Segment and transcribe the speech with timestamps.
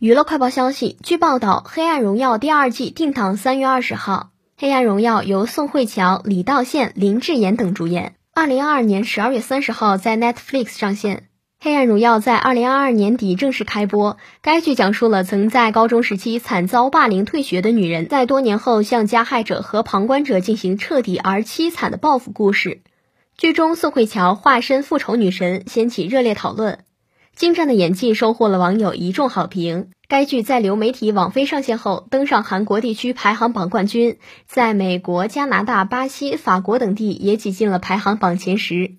[0.00, 4.30] 娱乐快报消息，据报道，《黑暗荣耀》第二季定档三月二十号。
[4.60, 8.14] 《黑暗荣耀》由宋慧乔、李道宪、林志妍等主演。
[8.32, 11.16] 二零二二年十二月三十号在 Netflix 上线。
[11.58, 14.18] 《黑暗荣耀》在二零二二年底正式开播。
[14.40, 22.82] 该剧讲述了曾在高中时期惨遭霸凌退学的女人，在多年后向加害者和旁观者进行彻底而凄惨的报复故事。
[23.36, 26.78] 剧中，宋慧乔化身复仇女神，掀起热烈讨论。
[27.38, 29.90] 精湛的演技收获了网友一众好评。
[30.08, 38.96] 该剧在流媒体网飞上线后，登上韩国地区排行榜冠军，在美国、加拿大、巴西、法国等地也挤进了排行榜前十。